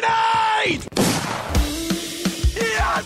[0.00, 0.80] Grenade!
[2.56, 3.04] Yes,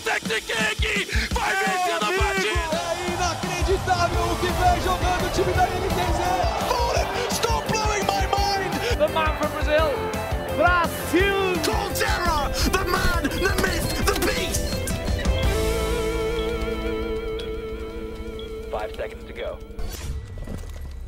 [0.79, 2.79] King vai vencer a partida!
[2.87, 6.21] É inacreditável o que vem jogando o time da NTZ!
[6.69, 8.71] Bullet, stop blowing my mind!
[8.97, 9.91] The man from Brazil,
[10.57, 11.35] Brasil!
[11.65, 14.63] Colterra, the man, the myth, the beast!
[18.71, 19.59] Five seconds to go.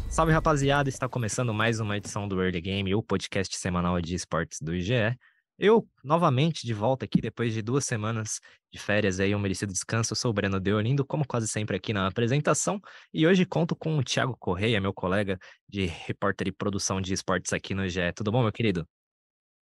[0.09, 4.61] Salve rapaziada, está começando mais uma edição do Early Game, o podcast semanal de esportes
[4.61, 5.17] do IGE.
[5.59, 10.13] Eu, novamente, de volta aqui depois de duas semanas de férias aí, um merecido descanso.
[10.13, 12.79] Eu sou o Breno Deolindo, como quase sempre aqui na apresentação,
[13.13, 17.55] e hoje conto com o Thiago Correia, meu colega de repórter e produção de esportes
[17.55, 18.13] aqui no IGE.
[18.15, 18.87] Tudo bom, meu querido?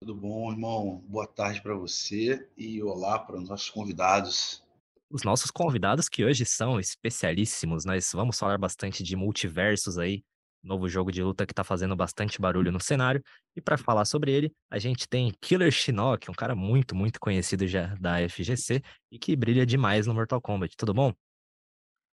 [0.03, 1.03] Tudo bom, irmão?
[1.09, 4.63] Boa tarde para você e olá para os nossos convidados.
[5.11, 10.23] Os nossos convidados que hoje são especialíssimos, nós vamos falar bastante de multiversos aí,
[10.63, 13.23] novo jogo de luta que tá fazendo bastante barulho no cenário.
[13.57, 17.67] E para falar sobre ele, a gente tem Killer Shinnok, um cara muito, muito conhecido
[17.67, 20.77] já da FGC e que brilha demais no Mortal Kombat.
[20.77, 21.13] Tudo bom?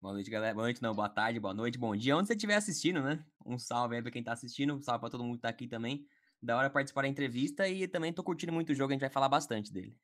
[0.00, 0.54] Boa noite, galera.
[0.54, 0.94] Boa noite, não.
[0.94, 2.16] Boa tarde, boa noite, bom dia.
[2.16, 3.24] Onde você estiver assistindo, né?
[3.44, 5.66] Um salve aí pra quem tá assistindo, um salve pra todo mundo que tá aqui
[5.66, 6.06] também.
[6.42, 9.08] Da hora participar da entrevista e também tô curtindo muito o jogo, a gente vai
[9.08, 9.96] falar bastante dele.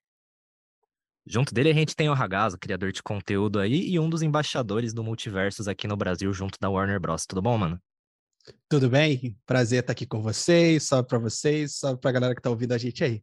[1.26, 4.94] Junto dele a gente tem o Ragazo, criador de conteúdo aí e um dos embaixadores
[4.94, 7.26] do Multiversos aqui no Brasil, junto da Warner Bros.
[7.26, 7.78] Tudo bom, mano?
[8.68, 9.36] Tudo bem?
[9.44, 10.84] Prazer estar aqui com vocês.
[10.84, 13.22] Salve para vocês, salve para a galera que tá ouvindo a gente aí.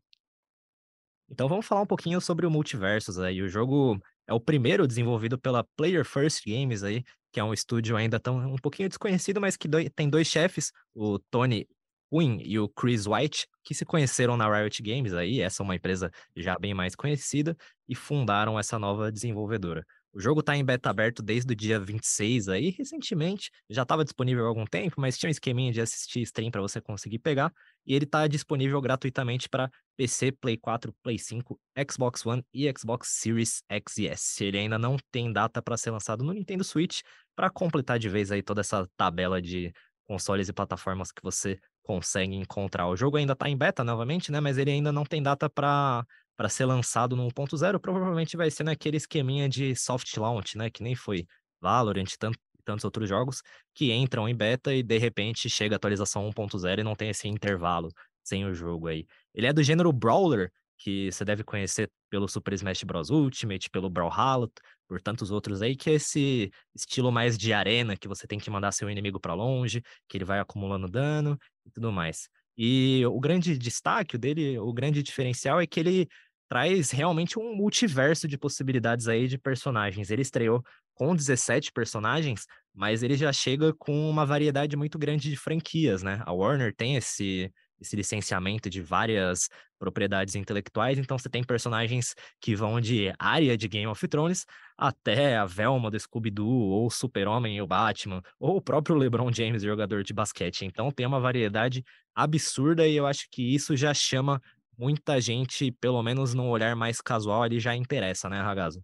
[1.30, 3.42] Então vamos falar um pouquinho sobre o Multiversos aí.
[3.42, 7.98] O jogo é o primeiro desenvolvido pela Player First Games aí, que é um estúdio
[7.98, 11.68] ainda tão um pouquinho desconhecido, mas que doi- tem dois chefes, o Tony
[12.10, 15.76] Quinn e o Chris White, que se conheceram na Riot Games aí, essa é uma
[15.76, 17.56] empresa já bem mais conhecida,
[17.88, 19.86] e fundaram essa nova desenvolvedora.
[20.18, 24.46] O jogo está em beta aberto desde o dia 26 aí, recentemente, já estava disponível
[24.46, 27.54] há algum tempo, mas tinha um esqueminha de assistir stream para você conseguir pegar,
[27.86, 33.10] e ele está disponível gratuitamente para PC, Play 4, Play 5, Xbox One e Xbox
[33.10, 34.44] Series X e S.
[34.44, 37.02] Ele ainda não tem data para ser lançado no Nintendo Switch,
[37.36, 39.72] para completar de vez aí toda essa tabela de
[40.08, 42.88] consoles e plataformas que você consegue encontrar.
[42.88, 44.40] O jogo ainda está em beta novamente, né?
[44.40, 46.04] Mas ele ainda não tem data para
[46.38, 47.80] para ser lançado no 1.0.
[47.80, 50.70] Provavelmente vai ser naquele esqueminha de soft launch, né?
[50.70, 51.26] Que nem foi
[51.60, 53.42] Valorant e tant- tantos outros jogos
[53.74, 57.28] que entram em beta e de repente chega a atualização 1.0 e não tem esse
[57.28, 57.90] intervalo
[58.24, 59.06] sem o jogo aí.
[59.34, 63.10] Ele é do gênero Brawler, que você deve conhecer pelo Super Smash Bros.
[63.10, 64.50] Ultimate, pelo Brawlhalla,
[64.88, 68.50] por tantos outros aí, que é esse estilo mais de arena, que você tem que
[68.50, 72.30] mandar seu inimigo para longe, que ele vai acumulando dano e tudo mais.
[72.58, 76.08] E o grande destaque dele, o grande diferencial é que ele
[76.48, 80.10] traz realmente um multiverso de possibilidades aí de personagens.
[80.10, 80.64] Ele estreou
[80.94, 86.22] com 17 personagens, mas ele já chega com uma variedade muito grande de franquias, né?
[86.26, 89.50] A Warner tem esse esse licenciamento de várias
[89.80, 95.38] propriedades intelectuais, então você tem personagens que vão de área de Game of Thrones até
[95.38, 100.04] a Velma do Scooby-Doo, ou Super-Homem e o Batman, ou o próprio LeBron James, jogador
[100.04, 100.66] de basquete.
[100.66, 101.84] Então tem uma variedade
[102.16, 104.42] absurda e eu acho que isso já chama
[104.78, 108.84] muita gente, pelo menos num olhar mais casual, ali já interessa, né, Ragazzo?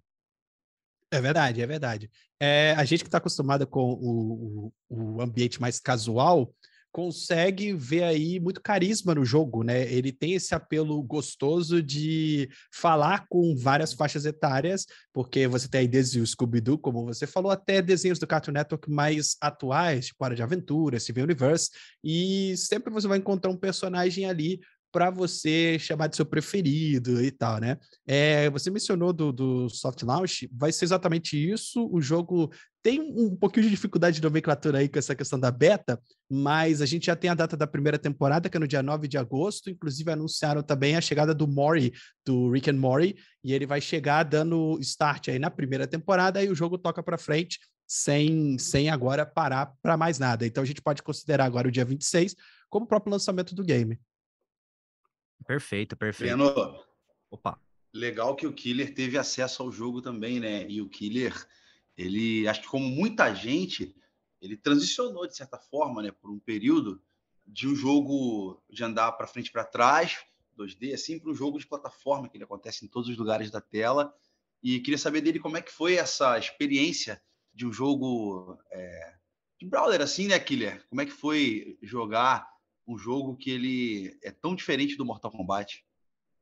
[1.11, 2.09] É verdade, é verdade.
[2.39, 6.51] É, a gente que está acostumada com o, o, o ambiente mais casual
[6.93, 9.91] consegue ver aí muito carisma no jogo, né?
[9.91, 15.87] Ele tem esse apelo gostoso de falar com várias faixas etárias, porque você tem aí
[15.87, 20.35] desde o Scooby-Doo, como você falou, até desenhos do Cartoon Network mais atuais, tipo Hora
[20.35, 21.71] de Aventura, Steven Universe,
[22.03, 24.59] e sempre você vai encontrar um personagem ali
[24.93, 27.79] para você chamar de seu preferido e tal, né?
[28.05, 31.89] É, você mencionou do, do soft launch, vai ser exatamente isso.
[31.91, 35.99] O jogo tem um pouquinho de dificuldade de nomenclatura aí com essa questão da beta,
[36.29, 39.07] mas a gente já tem a data da primeira temporada, que é no dia 9
[39.07, 39.71] de agosto.
[39.71, 41.91] Inclusive, anunciaram também a chegada do Mori,
[42.23, 46.49] do Rick and Morty, e ele vai chegar dando start aí na primeira temporada e
[46.49, 50.45] o jogo toca para frente sem, sem agora parar para mais nada.
[50.45, 52.35] Então a gente pode considerar agora o dia 26
[52.69, 53.99] como o próprio lançamento do game.
[55.43, 56.35] Perfeito, perfeito.
[56.35, 56.83] Breno,
[57.29, 57.59] Opa.
[57.93, 60.65] legal que o Killer teve acesso ao jogo também, né?
[60.69, 61.33] E o Killer,
[61.97, 63.95] ele, acho que como muita gente,
[64.41, 67.01] ele transicionou de certa forma, né, por um período
[67.45, 70.19] de um jogo de andar para frente para trás,
[70.57, 73.59] 2D, assim, para um jogo de plataforma que ele acontece em todos os lugares da
[73.59, 74.13] tela.
[74.61, 77.21] E queria saber dele como é que foi essa experiência
[77.53, 79.15] de um jogo é,
[79.59, 80.85] de brawler, assim, né, Killer?
[80.87, 82.52] Como é que foi jogar
[82.87, 85.85] um jogo que ele é tão diferente do Mortal Kombat?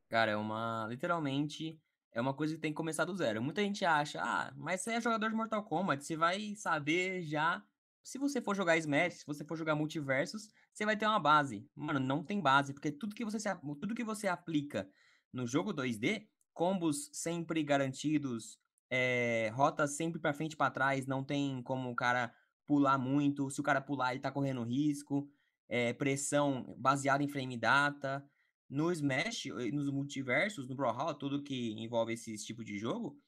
[0.08, 0.86] Cara, é uma.
[0.88, 1.80] Literalmente,
[2.12, 3.42] é uma coisa que tem que começar do zero.
[3.42, 7.62] Muita gente acha, ah, mas você é jogador de Mortal Kombat, você vai saber já.
[8.02, 11.64] Se você for jogar Smash, se você for jogar multiversos, você vai ter uma base.
[11.74, 13.48] Mano, não tem base, porque tudo que você, se
[13.80, 14.90] tudo que você aplica
[15.32, 18.58] no jogo 2D, combos sempre garantidos,
[18.90, 22.34] é, rotas sempre para frente e para trás, não tem como o cara
[22.66, 23.50] pular muito.
[23.50, 25.30] Se o cara pular, ele tá correndo risco.
[25.74, 28.22] É, pressão baseada em frame data.
[28.68, 33.18] No Smash, nos multiversos, no Brawlhalla, tudo que envolve esse tipo de jogo,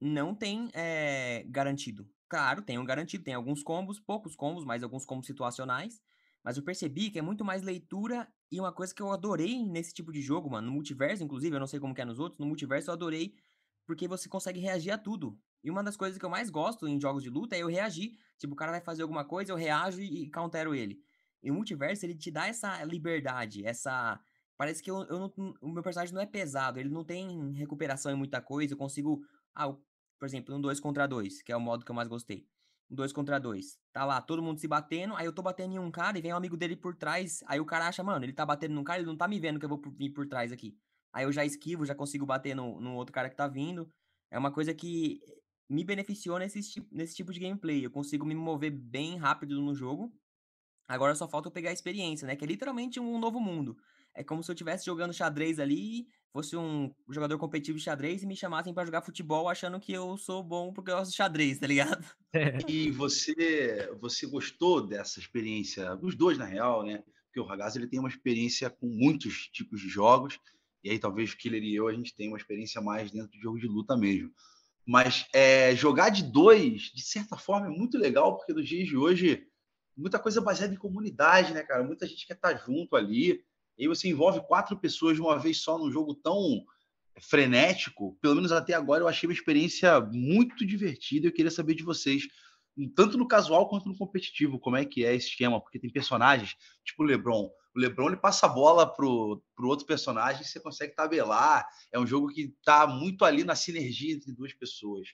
[0.00, 2.08] não tem é, garantido.
[2.28, 6.00] Claro, tem um garantido, tem alguns combos, poucos combos, mas alguns combos situacionais.
[6.42, 9.94] Mas eu percebi que é muito mais leitura e uma coisa que eu adorei nesse
[9.94, 12.46] tipo de jogo, mano, no multiverso, inclusive, eu não sei como é nos outros, no
[12.46, 13.34] multiverso eu adorei
[13.86, 15.38] porque você consegue reagir a tudo.
[15.62, 18.16] E uma das coisas que eu mais gosto em jogos de luta é eu reagir.
[18.38, 21.00] Tipo, o cara vai fazer alguma coisa, eu reajo e countero ele.
[21.42, 24.20] E o multiverso, ele te dá essa liberdade, essa
[24.62, 28.12] Parece que eu, eu não, o meu personagem não é pesado, ele não tem recuperação
[28.12, 28.74] em muita coisa.
[28.74, 29.20] Eu consigo.
[29.52, 32.46] Ah, por exemplo, um 2 contra 2, que é o modo que eu mais gostei.
[32.88, 33.76] Um 2 contra 2.
[33.92, 36.32] Tá lá, todo mundo se batendo, aí eu tô batendo em um cara e vem
[36.32, 37.42] um amigo dele por trás.
[37.48, 39.58] Aí o cara acha, mano, ele tá batendo num cara, ele não tá me vendo
[39.58, 40.76] que eu vou vir por trás aqui.
[41.12, 43.90] Aí eu já esquivo, já consigo bater no, no outro cara que tá vindo.
[44.30, 45.20] É uma coisa que
[45.68, 46.60] me beneficiou nesse,
[46.92, 47.84] nesse tipo de gameplay.
[47.84, 50.12] Eu consigo me mover bem rápido no jogo.
[50.88, 52.36] Agora só falta eu pegar a experiência, né?
[52.36, 53.76] Que é literalmente um novo mundo.
[54.14, 58.26] É como se eu estivesse jogando xadrez ali, fosse um jogador competitivo de xadrez e
[58.26, 61.58] me chamassem para jogar futebol achando que eu sou bom porque eu gosto de xadrez,
[61.58, 62.04] tá ligado?
[62.68, 65.98] E você, você gostou dessa experiência?
[66.02, 67.02] Os dois, na real, né?
[67.26, 70.38] Porque o Ragazzi ele tem uma experiência com muitos tipos de jogos,
[70.82, 73.38] e aí talvez o Killer e eu a gente tenha uma experiência mais dentro de
[73.38, 74.30] jogo de luta mesmo.
[74.86, 78.96] Mas é, jogar de dois, de certa forma, é muito legal, porque nos dias de
[78.96, 79.46] hoje,
[79.96, 81.84] muita coisa baseada em comunidade, né, cara?
[81.84, 83.44] Muita gente quer estar junto ali.
[83.78, 86.64] E você envolve quatro pessoas de uma vez só num jogo tão
[87.20, 88.16] frenético.
[88.20, 91.26] Pelo menos até agora eu achei uma experiência muito divertida.
[91.26, 92.24] Eu queria saber de vocês,
[92.94, 96.54] tanto no casual quanto no competitivo, como é que é esse esquema, porque tem personagens,
[96.84, 97.50] tipo o LeBron.
[97.74, 101.66] O LeBron ele passa a bola pro, pro outro personagem e você consegue tabelar.
[101.90, 105.08] É um jogo que tá muito ali na sinergia entre duas pessoas.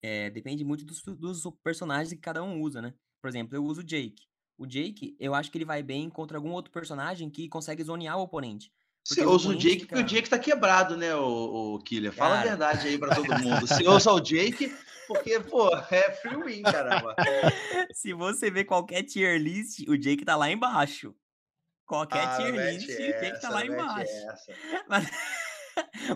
[0.00, 2.94] É, depende muito dos, dos personagens que cada um usa, né?
[3.20, 4.26] Por exemplo, eu uso o Jake.
[4.56, 8.18] O Jake, eu acho que ele vai bem contra algum outro personagem que consegue zonear
[8.18, 8.72] o oponente.
[9.04, 9.96] Você usa o Jake fica...
[9.96, 12.12] porque o Jake tá quebrado, né, o, o Killer?
[12.12, 12.40] Fala Cara...
[12.40, 13.60] a verdade aí para todo mundo.
[13.66, 14.70] Você usa o Jake
[15.06, 17.16] porque, pô, é free win, caramba.
[17.94, 21.14] Se você ver qualquer tier list, o Jake tá lá embaixo.
[21.86, 24.12] Qualquer ah, tier list, essa, o Jake tá lá embaixo.
[24.86, 25.10] Mas...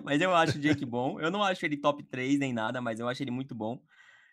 [0.02, 1.18] mas eu acho o Jake bom.
[1.20, 3.80] Eu não acho ele top 3 nem nada, mas eu acho ele muito bom.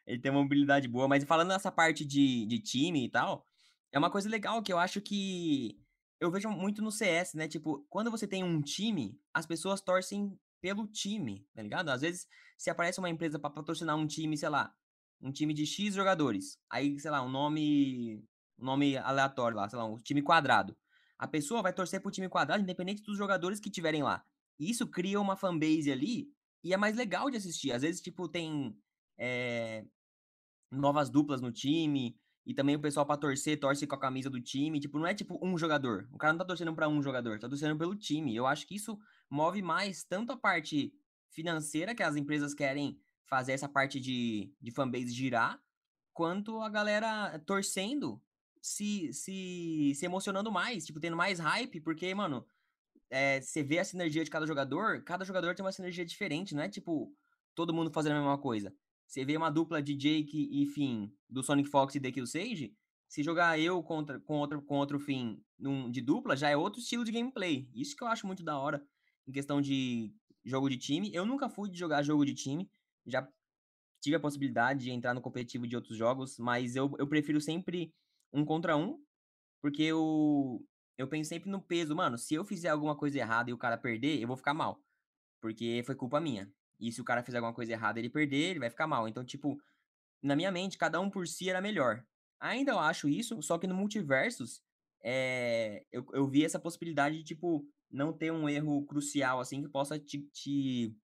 [0.10, 1.08] Ele tem uma mobilidade boa.
[1.08, 3.46] Mas falando nessa parte de, de time e tal,
[3.92, 5.80] é uma coisa legal que eu acho que
[6.20, 7.48] eu vejo muito no CS, né?
[7.48, 11.90] Tipo, quando você tem um time, as pessoas torcem pelo time, tá ligado?
[11.90, 12.28] Às vezes,
[12.58, 14.74] se aparece uma empresa para patrocinar um time, sei lá,
[15.22, 18.18] um time de X jogadores, aí, sei lá, um nome,
[18.58, 20.76] um nome aleatório lá, sei lá, um time quadrado.
[21.20, 24.26] A pessoa vai torcer pro time quadrado, independente dos jogadores que tiverem lá.
[24.58, 26.34] E isso cria uma fanbase ali
[26.64, 27.72] e é mais legal de assistir.
[27.72, 28.76] Às vezes, tipo, tem
[29.18, 29.86] é,
[30.72, 34.42] novas duplas no time, e também o pessoal para torcer, torce com a camisa do
[34.42, 34.80] time.
[34.80, 36.08] Tipo, não é tipo um jogador.
[36.12, 38.36] O cara não tá torcendo para um jogador, tá torcendo pelo time.
[38.36, 38.98] Eu acho que isso
[39.30, 40.92] move mais tanto a parte
[41.30, 45.62] financeira, que as empresas querem fazer essa parte de, de fanbase girar,
[46.12, 48.20] quanto a galera torcendo,
[48.62, 52.46] se, se, se emocionando mais, tipo, tendo mais hype, porque, mano,
[53.10, 56.64] é, você vê a sinergia de cada jogador, cada jogador tem uma sinergia diferente, não
[56.64, 57.14] é tipo
[57.56, 58.74] todo mundo fazendo a mesma coisa.
[59.10, 62.78] Você vê uma dupla de Jake e Finn do Sonic Fox e The Kill Sage,
[63.08, 66.80] se jogar eu contra, com, outro, com outro Finn num, de dupla, já é outro
[66.80, 67.68] estilo de gameplay.
[67.74, 68.86] Isso que eu acho muito da hora
[69.28, 70.14] em questão de
[70.46, 71.12] jogo de time.
[71.12, 72.70] Eu nunca fui de jogar jogo de time,
[73.04, 73.28] já
[74.00, 77.92] tive a possibilidade de entrar no competitivo de outros jogos, mas eu, eu prefiro sempre
[78.32, 79.04] um contra um,
[79.60, 80.64] porque eu,
[81.00, 81.96] eu penso sempre no peso.
[81.96, 84.80] Mano, se eu fizer alguma coisa errada e o cara perder, eu vou ficar mal,
[85.42, 86.48] porque foi culpa minha.
[86.80, 89.08] E se o cara fizer alguma coisa errada ele perder, ele vai ficar mal.
[89.08, 89.62] Então, tipo,
[90.22, 92.04] na minha mente, cada um por si era melhor.
[92.40, 94.64] Ainda eu acho isso, só que no multiversos,
[95.04, 99.70] é, eu, eu vi essa possibilidade de, tipo, não ter um erro crucial, assim, que
[99.70, 100.96] possa te, te,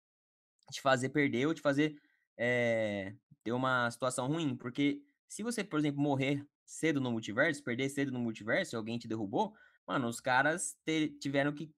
[0.72, 2.00] te fazer perder ou te fazer
[2.38, 3.14] é,
[3.44, 4.56] ter uma situação ruim.
[4.56, 9.08] Porque se você, por exemplo, morrer cedo no multiverso, perder cedo no multiverso, alguém te
[9.08, 9.54] derrubou,
[9.86, 10.78] mano, os caras
[11.20, 11.72] tiveram que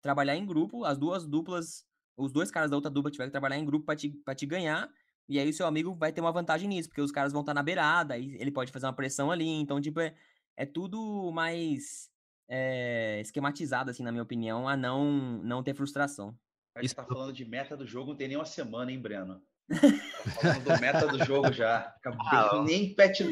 [0.00, 3.58] trabalhar em grupo, as duas duplas os dois caras da outra dupla tiverem que trabalhar
[3.58, 4.88] em grupo para te, pra te ganhar,
[5.28, 7.52] e aí o seu amigo vai ter uma vantagem nisso, porque os caras vão estar
[7.52, 10.14] tá na beirada, aí ele pode fazer uma pressão ali, então, tipo, é,
[10.56, 12.10] é tudo mais
[12.48, 16.36] é, esquematizado, assim, na minha opinião, a não, não ter frustração.
[16.74, 19.42] A gente tá falando de meta do jogo, não tem nem uma semana, hein, Breno?
[20.22, 21.78] Tá falando do meta do jogo já.
[21.78, 23.22] Acabou, ah, nem patch,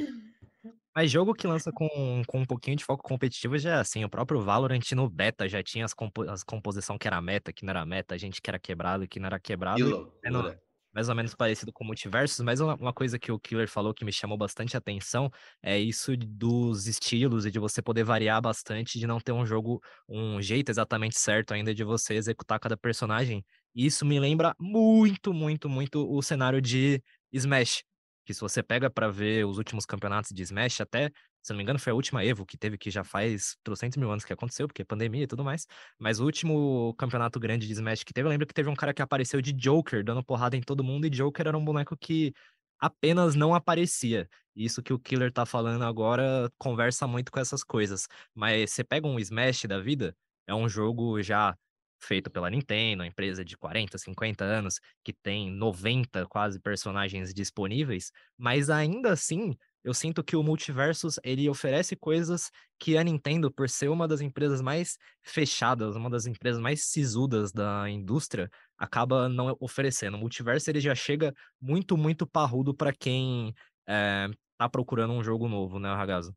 [0.94, 4.04] Mas jogo que lança com, com um pouquinho de foco competitivo já é assim.
[4.04, 7.64] O próprio Valorant no beta já tinha as, compo as composição que era meta, que
[7.64, 10.12] não era meta, a gente que era quebrado, que não era quebrado.
[10.23, 10.54] É no,
[10.92, 14.04] mais ou menos parecido com Multiversos, mas uma, uma, coisa que o Killer falou que
[14.04, 15.30] me chamou bastante atenção
[15.62, 19.80] é isso dos estilos e de você poder variar bastante, de não ter um jogo,
[20.09, 23.44] um jeito exatamente certo ainda de você executar cada personagem.
[23.75, 27.00] E isso me lembra muito, muito, muito o cenário de
[27.32, 27.85] Smash
[28.30, 31.10] que se você pega para ver os últimos campeonatos de Smash, até,
[31.42, 34.10] se não me engano, foi a última Evo que teve, que já faz trocentos mil
[34.10, 35.66] anos que aconteceu, porque é pandemia e tudo mais.
[35.99, 38.94] Mas o último campeonato grande de Smash que teve, eu lembro que teve um cara
[38.94, 42.32] que apareceu de Joker, dando porrada em todo mundo, e Joker era um boneco que
[42.78, 44.28] apenas não aparecia.
[44.54, 48.06] Isso que o Killer tá falando agora conversa muito com essas coisas.
[48.34, 50.14] Mas você pega um Smash da vida,
[50.46, 51.56] é um jogo já
[52.00, 58.11] feito pela Nintendo, uma empresa de 40, 50 anos, que tem 90 quase personagens disponíveis,
[58.37, 63.69] mas ainda assim, eu sinto que o Multiversus, ele oferece coisas que a Nintendo, por
[63.69, 69.57] ser uma das empresas mais fechadas, uma das empresas mais sisudas da indústria, acaba não
[69.61, 70.16] oferecendo.
[70.16, 73.54] O Multiverso, ele já chega muito, muito parrudo para quem
[73.88, 74.28] é,
[74.59, 76.35] tá procurando um jogo novo, né, Ragazzo?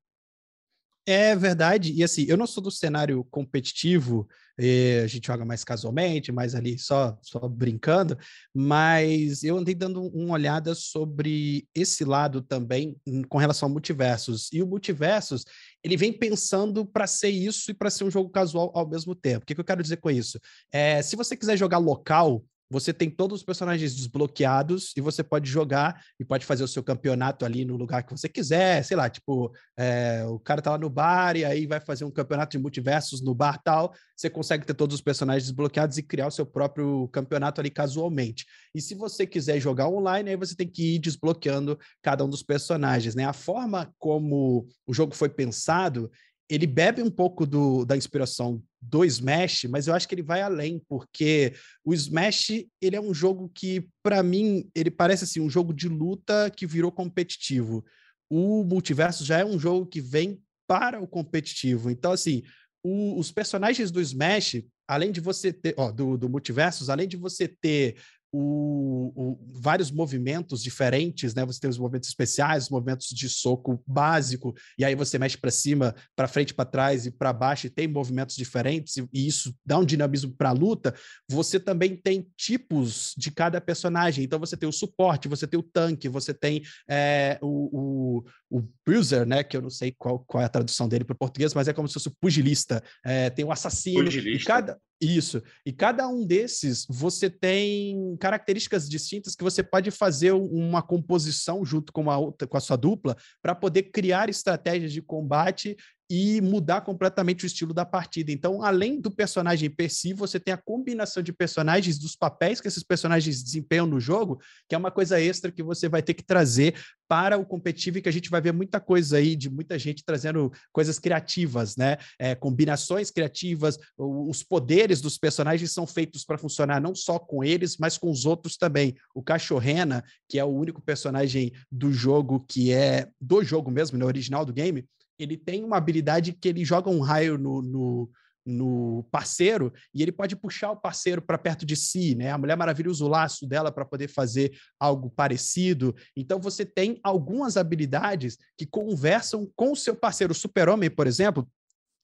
[1.05, 4.25] É verdade, e assim, eu não sou do cenário competitivo,
[4.57, 8.17] eh, a gente joga mais casualmente, mais ali só, só brincando,
[8.53, 12.95] mas eu andei dando uma olhada sobre esse lado também
[13.27, 14.47] com relação ao multiversos.
[14.53, 15.43] E o multiversos,
[15.83, 19.43] ele vem pensando para ser isso e para ser um jogo casual ao mesmo tempo.
[19.43, 20.39] O que, que eu quero dizer com isso?
[20.71, 25.47] É, se você quiser jogar local, você tem todos os personagens desbloqueados e você pode
[25.47, 29.07] jogar e pode fazer o seu campeonato ali no lugar que você quiser, sei lá,
[29.07, 32.63] tipo, é, o cara tá lá no bar e aí vai fazer um campeonato de
[32.63, 36.47] multiversos no bar tal, você consegue ter todos os personagens desbloqueados e criar o seu
[36.47, 38.43] próprio campeonato ali casualmente.
[38.73, 42.41] E se você quiser jogar online, aí você tem que ir desbloqueando cada um dos
[42.41, 43.25] personagens, né?
[43.25, 46.09] A forma como o jogo foi pensado,
[46.53, 50.39] ele bebe um pouco do, da inspiração do Smash, mas eu acho que ele vai
[50.39, 55.49] além, porque o Smash, ele é um jogo que, para mim, ele parece assim, um
[55.49, 57.83] jogo de luta que virou competitivo.
[58.29, 61.89] O Multiverso já é um jogo que vem para o competitivo.
[61.89, 62.43] Então, assim,
[62.83, 67.17] o, os personagens do Smash, além de você ter, ó, do, do Multiversos, além de
[67.17, 67.95] você ter
[68.33, 71.45] o, o, vários movimentos diferentes, né?
[71.45, 75.51] Você tem os movimentos especiais, os movimentos de soco básico, e aí você mexe para
[75.51, 79.55] cima, para frente, para trás e para baixo, e tem movimentos diferentes, e, e isso
[79.63, 80.95] dá um dinamismo para a luta.
[81.29, 84.23] Você também tem tipos de cada personagem.
[84.23, 88.23] Então você tem o suporte, você tem o tanque, você tem é, o,
[88.53, 89.43] o, bruiser, né?
[89.43, 91.73] Que eu não sei qual, qual é a tradução dele para o português, mas é
[91.73, 92.83] como se fosse o pugilista.
[93.03, 94.03] É, tem o assassino.
[94.03, 94.43] Pugilista.
[94.43, 95.41] E cada, isso.
[95.65, 101.91] E cada um desses você tem características distintas que você pode fazer uma composição junto
[101.91, 105.75] com a, outra, com a sua dupla para poder criar estratégias de combate
[106.09, 108.31] e mudar completamente o estilo da partida.
[108.31, 112.67] Então, além do personagem per si, você tem a combinação de personagens, dos papéis que
[112.67, 116.23] esses personagens desempenham no jogo, que é uma coisa extra que você vai ter que
[116.23, 116.75] trazer
[117.07, 120.03] para o competitivo e que a gente vai ver muita coisa aí de muita gente
[120.03, 121.97] trazendo coisas criativas, né?
[122.17, 127.77] É, combinações criativas, os poderes dos personagens são feitos para funcionar não só com eles,
[127.77, 128.95] mas com os outros também.
[129.13, 134.05] O Cachorrena, que é o único personagem do jogo que é do jogo mesmo, né,
[134.05, 134.85] original do game,
[135.17, 138.11] ele tem uma habilidade que ele joga um raio no, no,
[138.45, 142.31] no parceiro e ele pode puxar o parceiro para perto de si, né?
[142.31, 145.95] A Mulher Maravilha usa o laço dela para poder fazer algo parecido.
[146.15, 150.33] Então você tem algumas habilidades que conversam com o seu parceiro.
[150.33, 151.47] O Super-Homem, por exemplo,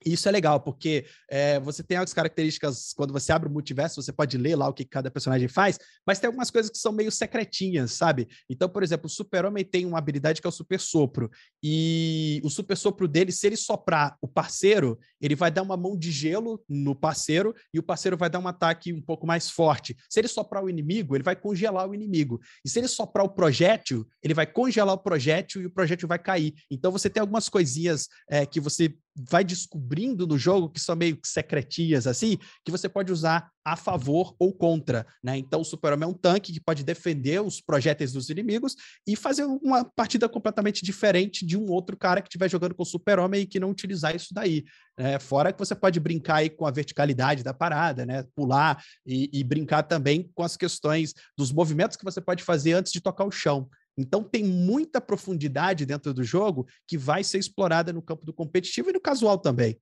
[0.06, 4.12] isso é legal, porque é, você tem algumas características, quando você abre o multiverso, você
[4.12, 7.12] pode ler lá o que cada personagem faz, mas tem algumas coisas que são meio
[7.12, 8.28] secretinhas, sabe?
[8.50, 11.30] Então, por exemplo, o Super-Homem tem uma habilidade que é o Super Sopro,
[11.62, 15.98] e o Super Sopro dele, se ele soprar o parceiro, ele vai dar uma mão
[15.98, 19.96] de gelo no parceiro, e o parceiro vai dar um ataque um pouco mais forte.
[20.10, 22.40] Se ele soprar o inimigo, ele vai congelar o inimigo.
[22.64, 26.20] E se ele soprar o projétil, ele vai congelar o projétil e o projétil vai
[26.20, 26.54] cair.
[26.70, 31.20] Então, você tem algumas coisinhas é, que você vai descobrindo no jogo que são meio
[31.24, 35.38] secretinhas assim, que você pode usar a favor ou contra, né?
[35.38, 38.76] Então o Super-Homem é um tanque que pode defender os projéteis dos inimigos
[39.06, 42.86] e fazer uma partida completamente diferente de um outro cara que estiver jogando com o
[42.86, 44.64] Super-Homem e que não utilizar isso daí.
[44.98, 45.20] Né?
[45.20, 48.24] Fora que você pode brincar aí com a verticalidade da parada, né?
[48.36, 52.92] Pular e, e brincar também com as questões dos movimentos que você pode fazer antes
[52.92, 53.70] de tocar o chão.
[53.98, 58.90] Então tem muita profundidade dentro do jogo que vai ser explorada no campo do competitivo
[58.90, 59.80] e no casual também.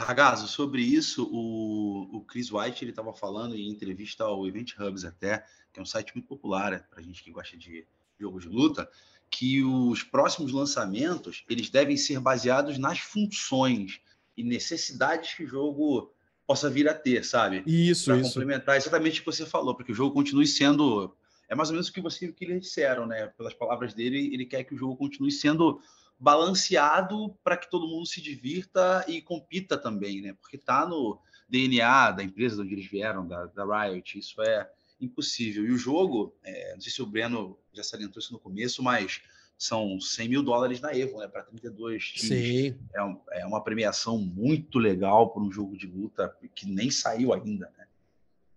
[0.00, 5.04] Ragazzo, sobre isso, o, o Chris White ele estava falando em entrevista ao Event Hubs
[5.04, 7.86] até, que é um site muito popular é, para gente que gosta de
[8.18, 8.88] jogo de luta,
[9.30, 14.00] que os próximos lançamentos eles devem ser baseados nas funções
[14.36, 16.12] e necessidades que o jogo
[16.46, 17.62] possa vir a ter, sabe?
[17.66, 18.28] Isso, pra isso.
[18.28, 21.14] complementar exatamente o que você falou, para que o jogo continue sendo.
[21.52, 23.26] É mais ou menos o que você o que eles disseram, né?
[23.36, 25.82] Pelas palavras dele, ele quer que o jogo continue sendo
[26.18, 30.32] balanceado para que todo mundo se divirta e compita também, né?
[30.40, 34.66] Porque tá no DNA da empresa de onde eles vieram, da, da Riot, isso é
[34.98, 35.66] impossível.
[35.66, 39.20] E o jogo, é, não sei se o Breno já salientou isso no começo, mas
[39.58, 41.28] são 100 mil dólares na Evo, né?
[41.28, 42.28] Para 32 times.
[42.28, 42.78] Sim.
[42.94, 47.34] É, um, é uma premiação muito legal para um jogo de luta que nem saiu
[47.34, 47.81] ainda, né?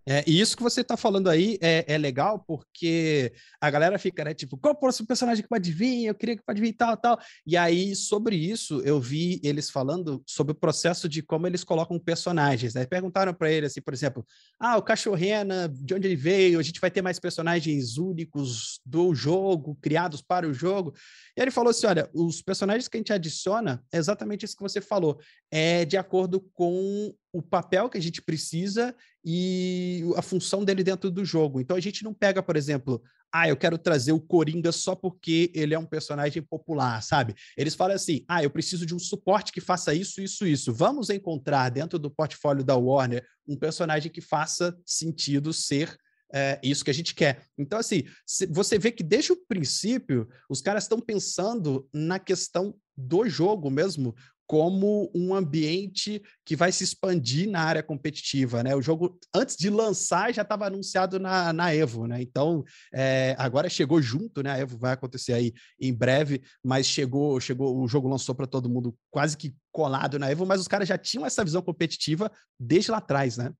[0.08, 4.24] É, e isso que você tá falando aí é, é legal porque a galera fica,
[4.24, 6.06] né, tipo, qual o próximo personagem que pode vir?
[6.06, 7.18] Eu queria que pode vir tal, tal.
[7.44, 11.98] E aí, sobre isso, eu vi eles falando sobre o processo de como eles colocam
[11.98, 12.86] personagens, né?
[12.86, 14.24] Perguntaram para ele, assim, por exemplo,
[14.60, 16.60] ah, o Cachorrena, de onde ele veio?
[16.60, 20.94] A gente vai ter mais personagens únicos do jogo, criados para o jogo.
[21.36, 24.62] E ele falou assim: olha, os personagens que a gente adiciona é exatamente isso que
[24.62, 25.18] você falou,
[25.50, 31.10] é de acordo com o papel que a gente precisa e a função dele dentro
[31.10, 31.60] do jogo.
[31.60, 33.02] Então a gente não pega, por exemplo,
[33.32, 37.34] ah, eu quero trazer o Coringa só porque ele é um personagem popular, sabe?
[37.56, 40.72] Eles falam assim: ah, eu preciso de um suporte que faça isso, isso, isso.
[40.72, 45.98] Vamos encontrar dentro do portfólio da Warner um personagem que faça sentido ser
[46.32, 47.46] é isso que a gente quer.
[47.56, 48.04] Então, assim,
[48.50, 54.14] você vê que desde o princípio os caras estão pensando na questão do jogo mesmo,
[54.46, 58.74] como um ambiente que vai se expandir na área competitiva, né?
[58.76, 62.22] O jogo, antes de lançar, já estava anunciado na, na Evo, né?
[62.22, 64.52] Então, é, agora chegou junto, né?
[64.52, 68.70] A Evo vai acontecer aí em breve, mas chegou, chegou, o jogo lançou para todo
[68.70, 72.90] mundo quase que colado na Evo, mas os caras já tinham essa visão competitiva desde
[72.90, 73.52] lá atrás, né?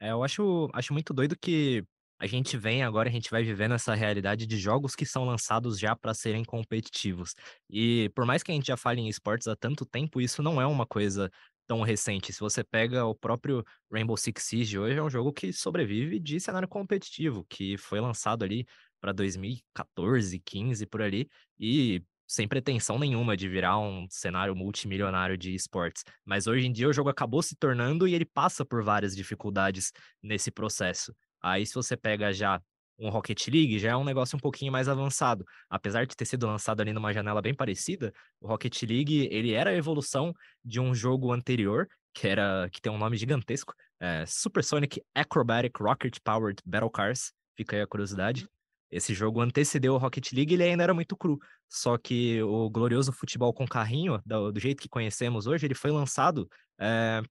[0.00, 1.84] É, eu acho, acho muito doido que
[2.22, 5.76] a gente vem agora, a gente vai vivendo essa realidade de jogos que são lançados
[5.76, 7.34] já para serem competitivos.
[7.68, 10.60] E por mais que a gente já fale em esportes há tanto tempo, isso não
[10.62, 11.28] é uma coisa
[11.66, 12.32] tão recente.
[12.32, 16.38] Se você pega o próprio Rainbow Six Siege hoje, é um jogo que sobrevive de
[16.38, 18.64] cenário competitivo, que foi lançado ali
[19.00, 25.52] para 2014, 15 por ali, e sem pretensão nenhuma de virar um cenário multimilionário de
[25.56, 26.04] esportes.
[26.24, 29.92] Mas hoje em dia o jogo acabou se tornando e ele passa por várias dificuldades
[30.22, 31.12] nesse processo.
[31.42, 32.60] Aí, se você pega já
[32.98, 35.44] um Rocket League, já é um negócio um pouquinho mais avançado.
[35.68, 39.70] Apesar de ter sido lançado ali numa janela bem parecida, o Rocket League, ele era
[39.70, 40.32] a evolução
[40.64, 46.18] de um jogo anterior, que era que tem um nome gigantesco, é Supersonic Acrobatic Rocket
[46.24, 47.32] Powered Battle Cars.
[47.56, 48.48] Fica aí a curiosidade.
[48.90, 51.38] Esse jogo antecedeu o Rocket League, ele ainda era muito cru.
[51.68, 55.90] Só que o glorioso futebol com carrinho, do, do jeito que conhecemos hoje, ele foi
[55.90, 56.46] lançado
[56.78, 57.22] é,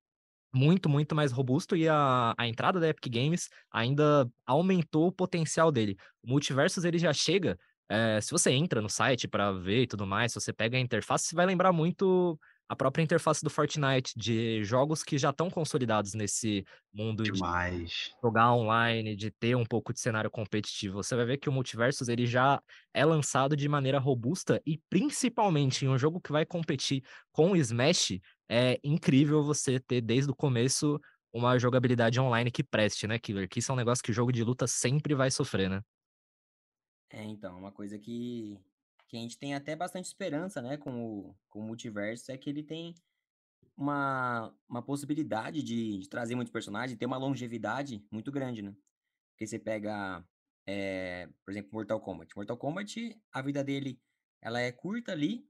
[0.54, 5.72] muito, muito mais robusto e a, a entrada da Epic Games ainda aumentou o potencial
[5.72, 5.96] dele.
[6.22, 7.58] O Multiversus ele já chega,
[7.90, 10.82] é, se você entra no site para ver e tudo mais, se você pega a
[10.82, 12.38] interface, você vai lembrar muito
[12.72, 17.90] a própria interface do Fortnite, de jogos que já estão consolidados nesse mundo Demais.
[17.90, 21.04] de jogar online, de ter um pouco de cenário competitivo.
[21.04, 22.62] Você vai ver que o Multiversus ele já
[22.94, 27.58] é lançado de maneira robusta e principalmente em um jogo que vai competir com o
[27.58, 28.22] Smash,
[28.54, 31.00] é incrível você ter desde o começo
[31.32, 33.48] uma jogabilidade online que preste, né, Killer?
[33.48, 35.82] Que isso é um negócio que o jogo de luta sempre vai sofrer, né?
[37.10, 38.60] É, então, uma coisa que,
[39.08, 42.50] que a gente tem até bastante esperança, né, com o, com o multiverso, é que
[42.50, 42.94] ele tem
[43.78, 48.76] uma, uma possibilidade de, de trazer muitos personagens, ter uma longevidade muito grande, né?
[49.32, 50.22] Porque você pega,
[50.68, 52.36] é, por exemplo, Mortal Kombat.
[52.36, 53.98] Mortal Kombat, a vida dele,
[54.42, 55.50] ela é curta ali,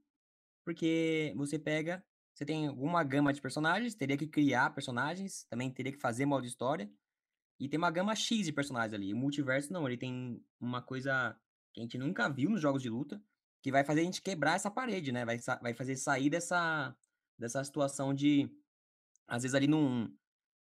[0.63, 5.91] porque você pega você tem uma gama de personagens, teria que criar personagens, também teria
[5.91, 6.89] que fazer modo história.
[7.60, 9.13] E tem uma gama X de personagens ali.
[9.13, 11.38] O multiverso não, ele tem uma coisa
[11.74, 13.22] que a gente nunca viu nos jogos de luta,
[13.62, 15.24] que vai fazer a gente quebrar essa parede, né?
[15.26, 16.96] Vai, vai fazer sair dessa,
[17.38, 18.50] dessa situação de.
[19.28, 20.12] Às vezes ali num.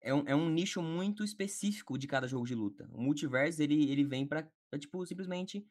[0.01, 2.89] É um, é um nicho muito específico de cada jogo de luta.
[2.93, 5.67] O multiverso, ele, ele vem pra, tipo, simplesmente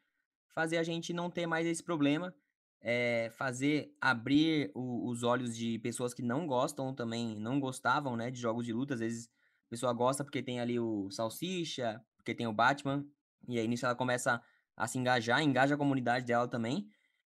[0.53, 2.35] fazer a gente não ter mais esse problema
[2.81, 8.31] é, fazer abrir o, os olhos de pessoas que não gostam também, não gostavam, né,
[8.31, 8.93] de jogos de luta.
[8.93, 9.29] Às vezes
[9.67, 13.05] a pessoa gosta porque tem ali o Salsicha, porque tem o Batman,
[13.47, 14.41] e aí nisso ela começa
[14.75, 16.89] a se engajar, engaja a comunidade dela também.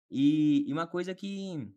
[0.10, 1.72] E, e uma coisa que,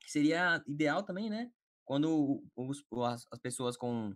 [0.00, 1.50] que, seria ideal também, né,
[1.84, 4.14] quando os, as, as pessoas com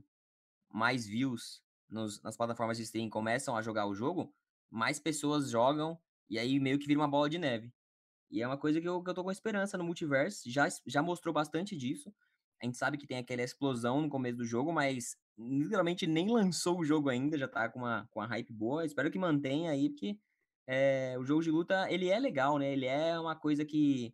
[0.70, 4.32] mais views nos, nas plataformas de stream começam a jogar o jogo,
[4.70, 7.72] mais pessoas jogam, e aí meio que vira uma bola de neve.
[8.30, 10.50] E é uma coisa que eu, que eu tô com esperança no multiverso.
[10.50, 12.12] Já, já mostrou bastante disso.
[12.60, 16.78] A gente sabe que tem aquela explosão no começo do jogo, mas literalmente nem lançou
[16.78, 18.84] o jogo ainda, já tá com uma, com uma hype boa.
[18.84, 20.18] Espero que mantenha aí, porque
[20.66, 22.72] é, o jogo de luta, ele é legal, né?
[22.72, 24.12] Ele é uma coisa que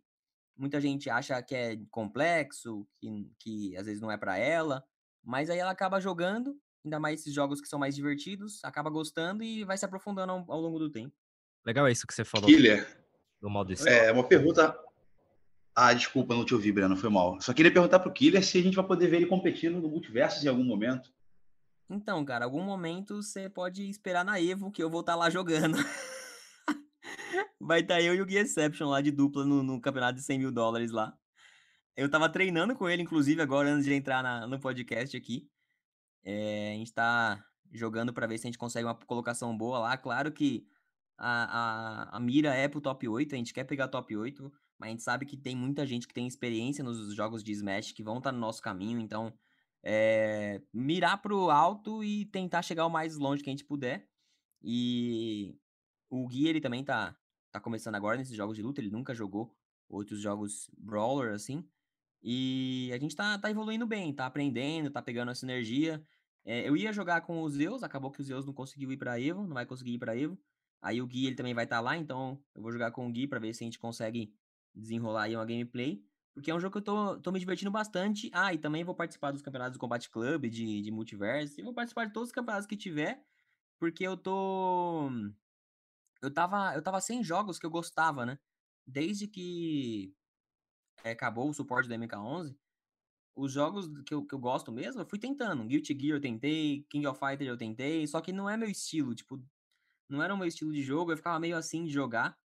[0.55, 4.83] muita gente acha que é complexo, que, que às vezes não é para ela,
[5.23, 9.43] mas aí ela acaba jogando, ainda mais esses jogos que são mais divertidos, acaba gostando
[9.43, 11.15] e vai se aprofundando ao, ao longo do tempo.
[11.65, 12.87] Legal é isso que você falou Killer,
[13.49, 13.93] do história.
[13.93, 14.77] é uma pergunta.
[15.75, 17.39] Ah, desculpa, não te ouvi, Breno, foi mal.
[17.41, 20.43] Só queria perguntar pro Killer se a gente vai poder ver ele competindo no multiverso
[20.45, 21.13] em algum momento.
[21.89, 25.77] Então, cara, algum momento você pode esperar na Evo que eu vou estar lá jogando.
[27.59, 30.39] Vai estar eu e o Gui Exception lá de dupla no, no campeonato de 100
[30.39, 31.13] mil dólares lá.
[31.95, 35.47] Eu tava treinando com ele, inclusive, agora antes de entrar na- no podcast aqui.
[36.23, 39.97] É, a gente tá jogando pra ver se a gente consegue uma colocação boa lá.
[39.97, 40.65] Claro que
[41.17, 44.87] a, a, a mira é pro top 8, a gente quer pegar top 8, mas
[44.87, 48.03] a gente sabe que tem muita gente que tem experiência nos jogos de Smash que
[48.03, 49.33] vão estar no nosso caminho, então
[49.83, 54.09] é, mirar pro alto e tentar chegar o mais longe que a gente puder.
[54.61, 55.55] E
[56.09, 57.15] o Gui, ele também tá,
[57.51, 59.55] tá começando agora nesses jogos de luta, ele nunca jogou
[59.87, 61.63] outros jogos brawler, assim.
[62.23, 66.03] E a gente tá, tá evoluindo bem, tá aprendendo, tá pegando essa energia.
[66.43, 69.19] É, eu ia jogar com os Zeus, acabou que o Zeus não conseguiu ir pra
[69.19, 70.35] Evo, não vai conseguir ir pra Evo.
[70.85, 73.27] Aí o Gui, ele também vai estar lá, então eu vou jogar com o Gui
[73.27, 74.31] pra ver se a gente consegue
[74.71, 76.05] desenrolar aí uma gameplay.
[76.31, 78.29] Porque é um jogo que eu tô, tô me divertindo bastante.
[78.31, 81.59] Ah, e também vou participar dos campeonatos do Combat Club, de, de multiverso.
[81.59, 83.19] E vou participar de todos os campeonatos que tiver.
[83.79, 85.09] Porque eu tô.
[86.21, 88.37] Eu tava, eu tava sem jogos que eu gostava, né?
[88.85, 90.13] Desde que
[91.03, 92.55] eh, acabou o suporte do MK11,
[93.35, 95.65] os jogos que eu, que eu gosto mesmo, eu fui tentando.
[95.65, 99.15] Guilty Gear eu tentei, King of Fighters eu tentei, só que não é meu estilo,
[99.15, 99.43] tipo,
[100.09, 102.37] não era o meu estilo de jogo, eu ficava meio assim de jogar.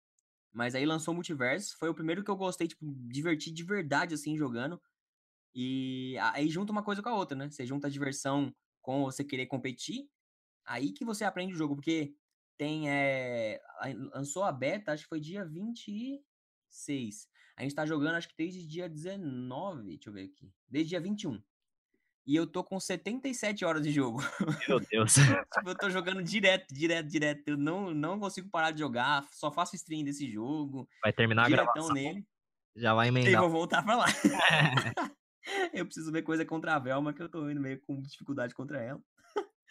[0.53, 4.13] Mas aí lançou o Multiverse, foi o primeiro que eu gostei, tipo, divertir de verdade,
[4.13, 4.81] assim, jogando.
[5.55, 7.49] E aí junta uma coisa com a outra, né?
[7.49, 10.09] Você junta a diversão com você querer competir,
[10.65, 12.15] aí que você aprende o jogo, porque
[12.57, 13.61] tem, é,
[14.13, 17.27] lançou a beta, acho que foi dia 26.
[17.57, 21.01] A gente tá jogando, acho que desde dia 19, deixa eu ver aqui, desde dia
[21.01, 21.41] 21.
[22.25, 24.21] E eu tô com 77 horas de jogo.
[24.67, 25.13] Meu Deus.
[25.53, 27.43] Tipo, eu tô jogando direto, direto, direto.
[27.47, 31.49] Eu não, não consigo parar de jogar, só faço stream desse jogo, Vai terminar a
[31.49, 31.89] gravação.
[31.93, 32.25] nele.
[32.75, 33.41] Já vai E emendar.
[33.41, 34.05] vou voltar pra lá.
[35.73, 38.81] eu preciso ver coisa contra a Velma, que eu tô indo meio com dificuldade contra
[38.81, 39.01] ela.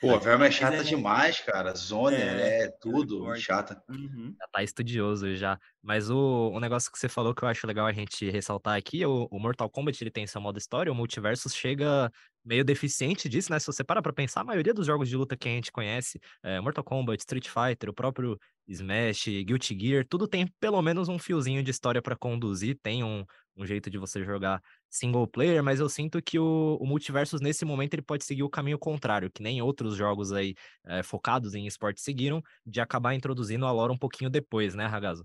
[0.01, 1.75] Pô, a Velma é chata é- demais, cara.
[1.75, 3.43] Zona, É, é é tudo forte.
[3.43, 3.83] chata.
[3.89, 4.35] Uhum.
[4.39, 5.59] Já tá estudioso já.
[5.83, 9.05] Mas o, o negócio que você falou que eu acho legal a gente ressaltar aqui,
[9.05, 12.11] o, o Mortal Kombat ele tem seu modo história, o Multiversus chega
[12.45, 13.59] meio deficiente disso, né?
[13.59, 16.19] Se você para pra pensar, a maioria dos jogos de luta que a gente conhece,
[16.43, 21.19] é, Mortal Kombat, Street Fighter, o próprio Smash, Guilty Gear, tudo tem pelo menos um
[21.19, 23.25] fiozinho de história pra conduzir, tem um,
[23.57, 27.65] um jeito de você jogar single player, mas eu sinto que o, o Multiversus nesse
[27.65, 30.55] momento ele pode seguir o caminho contrário, que nem outros jogos aí
[30.87, 35.25] é, focados em esporte seguiram, de acabar introduzindo a lore um pouquinho depois, né, Ragazzo?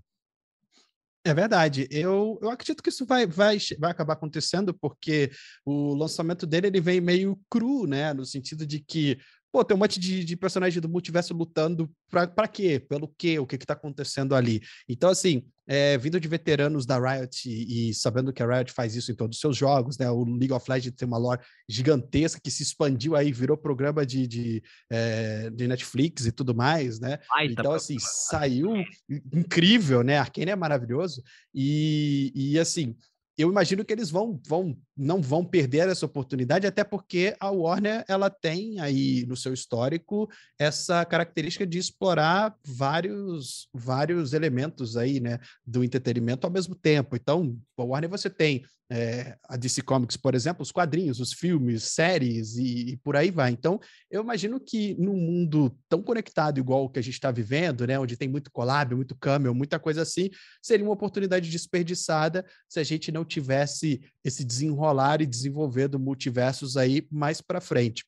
[1.26, 1.88] É verdade.
[1.90, 5.32] Eu, eu acredito que isso vai, vai, vai acabar acontecendo porque
[5.64, 8.14] o lançamento dele ele vem meio cru, né?
[8.14, 9.18] No sentido de que,
[9.56, 12.78] pô, tem um monte de, de personagem do multiverso lutando pra, pra quê?
[12.78, 13.38] Pelo quê?
[13.38, 14.60] O que que tá acontecendo ali?
[14.86, 18.94] Então, assim, é, vindo de veteranos da Riot e, e sabendo que a Riot faz
[18.94, 20.10] isso em todos os seus jogos, né?
[20.10, 24.26] O League of Legends tem uma lore gigantesca que se expandiu aí, virou programa de,
[24.26, 27.18] de, é, de Netflix e tudo mais, né?
[27.32, 28.74] Ai, tá Então, assim, saiu
[29.32, 30.18] incrível, né?
[30.18, 31.22] Arcane é maravilhoso.
[31.54, 32.94] E, e assim,
[33.38, 38.04] eu imagino que eles vão, vão, não vão perder essa oportunidade, até porque a Warner
[38.08, 45.38] ela tem aí no seu histórico essa característica de explorar vários, vários elementos aí, né,
[45.66, 47.14] do entretenimento ao mesmo tempo.
[47.14, 51.84] Então, a Warner você tem é, a DC Comics, por exemplo, os quadrinhos, os filmes,
[51.84, 53.50] séries e, e por aí vai.
[53.50, 57.86] Então, eu imagino que num mundo tão conectado igual o que a gente está vivendo,
[57.86, 60.30] né, onde tem muito collab, muito camel, muita coisa assim,
[60.62, 66.76] seria uma oportunidade desperdiçada se a gente não tivesse esse desenrolar e desenvolver do multiversos
[66.76, 68.04] aí mais para frente.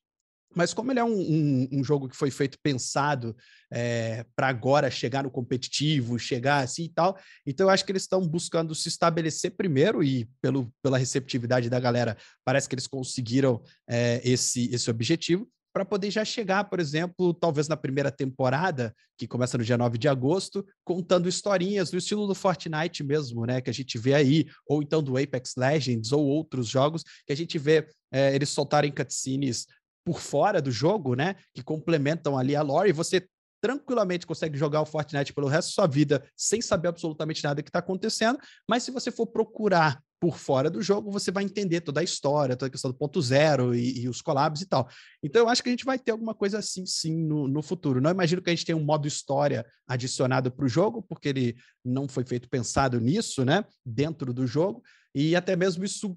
[0.54, 3.36] Mas como ele é um, um, um, jogo que foi feito pensado
[3.70, 8.02] é, para agora chegar no competitivo, chegar assim e tal, então eu acho que eles
[8.02, 13.62] estão buscando se estabelecer primeiro e pelo, pela receptividade da galera, parece que eles conseguiram
[13.86, 15.46] é, esse, esse objetivo
[15.78, 19.96] para poder já chegar, por exemplo, talvez na primeira temporada, que começa no dia 9
[19.96, 23.60] de agosto, contando historinhas no estilo do Fortnite mesmo, né?
[23.60, 27.36] Que a gente vê aí, ou então do Apex Legends, ou outros jogos, que a
[27.36, 29.68] gente vê é, eles soltarem cutscenes
[30.04, 31.36] por fora do jogo, né?
[31.54, 33.24] Que complementam ali a lore, e você
[33.62, 37.68] tranquilamente consegue jogar o Fortnite pelo resto da sua vida sem saber absolutamente nada que
[37.68, 38.36] está acontecendo.
[38.68, 42.56] Mas se você for procurar por fora do jogo, você vai entender toda a história,
[42.56, 44.88] toda a questão do ponto zero e, e os collabs e tal.
[45.22, 48.00] Então, eu acho que a gente vai ter alguma coisa assim, sim, no, no futuro.
[48.00, 51.56] Não imagino que a gente tenha um modo história adicionado para o jogo, porque ele
[51.84, 54.82] não foi feito pensado nisso, né, dentro do jogo,
[55.14, 56.16] e até mesmo isso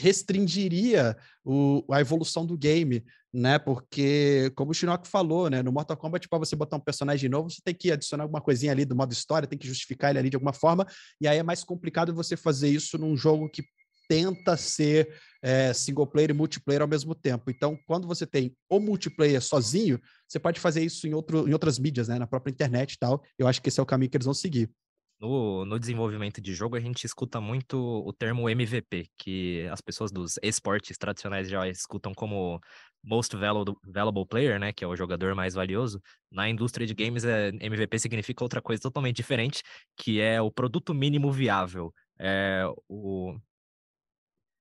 [0.00, 3.04] restringiria o, a evolução do game,
[3.36, 3.58] né?
[3.58, 5.62] Porque, como o Shinnok falou, né?
[5.62, 8.72] No Mortal Kombat, para você botar um personagem novo, você tem que adicionar alguma coisinha
[8.72, 10.86] ali do modo história, tem que justificar ele ali de alguma forma,
[11.20, 13.62] e aí é mais complicado você fazer isso num jogo que
[14.08, 17.50] tenta ser é, single player e multiplayer ao mesmo tempo.
[17.50, 21.78] Então, quando você tem o multiplayer sozinho, você pode fazer isso em, outro, em outras
[21.78, 22.18] mídias, né?
[22.18, 23.22] Na própria internet e tal.
[23.38, 24.70] Eu acho que esse é o caminho que eles vão seguir.
[25.18, 30.12] No, no desenvolvimento de jogo, a gente escuta muito o termo MVP, que as pessoas
[30.12, 32.60] dos esportes tradicionais já escutam como
[33.06, 36.02] Most Valuable, valuable Player, né, que é o jogador mais valioso.
[36.30, 39.62] Na indústria de games, é, MVP significa outra coisa totalmente diferente,
[39.96, 41.94] que é o produto mínimo viável.
[42.18, 43.38] É o,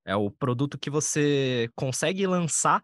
[0.05, 2.83] é o produto que você consegue lançar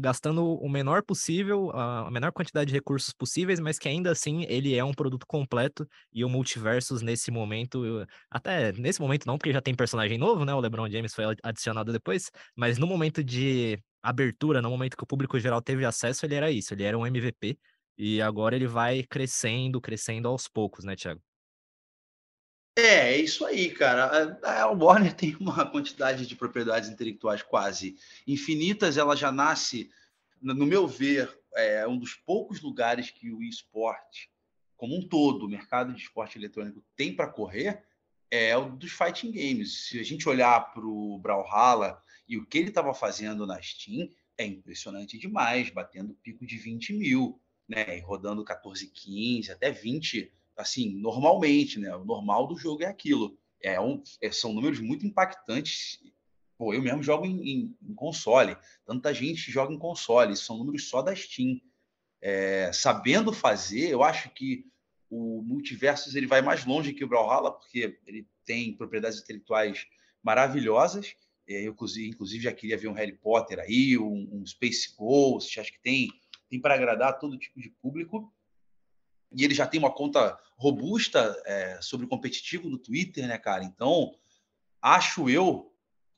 [0.00, 4.74] gastando o menor possível, a menor quantidade de recursos possíveis, mas que ainda assim ele
[4.74, 9.60] é um produto completo e o Multiversus nesse momento, até nesse momento não, porque já
[9.60, 10.54] tem personagem novo, né?
[10.54, 15.06] O LeBron James foi adicionado depois, mas no momento de abertura, no momento que o
[15.06, 17.58] público geral teve acesso, ele era isso, ele era um MVP
[17.96, 21.20] e agora ele vai crescendo, crescendo aos poucos, né, Thiago?
[22.76, 24.38] É, é isso aí, cara.
[24.44, 28.96] A, Warner tem uma quantidade de propriedades intelectuais quase infinitas.
[28.96, 29.90] Ela já nasce,
[30.40, 34.30] no meu ver, é um dos poucos lugares que o esporte,
[34.76, 37.82] como um todo, o mercado de esporte eletrônico tem para correr,
[38.30, 39.88] é o dos fighting games.
[39.88, 44.10] Se a gente olhar para o Brawlhalla e o que ele estava fazendo na Steam,
[44.36, 47.98] é impressionante demais, batendo pico de 20 mil, né?
[48.00, 51.94] rodando 14, 15, até 20 assim, normalmente, né?
[51.94, 53.38] O normal do jogo é aquilo.
[53.62, 56.00] É um, é, são números muito impactantes.
[56.56, 58.56] Pô, eu mesmo jogo em, em, em, console.
[58.84, 60.36] Tanta gente joga em console.
[60.36, 61.60] São números só da Steam.
[62.20, 64.66] É, sabendo fazer, eu acho que
[65.08, 69.86] o Multiversus ele vai mais longe que o Brawlhalla, porque ele tem propriedades intelectuais
[70.22, 71.14] maravilhosas.
[71.48, 75.58] É, eu, inclusive, já queria ver um Harry Potter aí, um, um Space Ghost.
[75.58, 76.08] Acho que tem,
[76.48, 78.32] tem para agradar todo tipo de público
[79.32, 83.64] e ele já tem uma conta robusta é, sobre o competitivo no Twitter, né, cara?
[83.64, 84.14] Então,
[84.80, 85.72] acho eu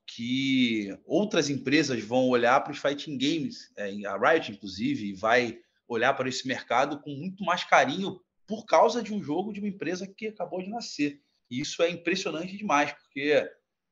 [0.07, 6.15] que outras empresas vão olhar para os fighting games, é, a Riot, inclusive, vai olhar
[6.15, 10.07] para esse mercado com muito mais carinho por causa de um jogo de uma empresa
[10.07, 11.21] que acabou de nascer.
[11.51, 13.49] E isso é impressionante demais, porque